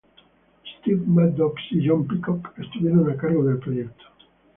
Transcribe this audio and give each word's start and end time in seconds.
Steve 0.79 1.07
Maddox 1.07 1.61
y 1.73 1.85
John 1.87 2.07
Peacock 2.07 2.55
estuvieron 2.57 3.07
a 3.11 3.15
cargo 3.15 3.43
del 3.43 3.59
proyecto. 3.59 4.03